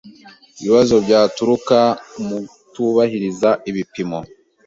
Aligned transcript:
Ibibazo 0.59 0.95
byaturuka 1.05 1.79
mu 2.27 2.37
kutubahiriza 2.51 3.49
ibipimo 3.69 4.19